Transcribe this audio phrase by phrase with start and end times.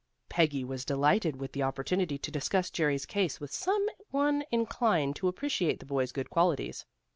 [0.29, 5.27] Peggy was delighted with the opportunity to discuss Jerry's case with some one inclined to
[5.27, 6.83] appreciate the boy's good qualities.